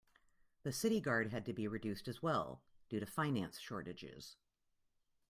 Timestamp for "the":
0.63-0.71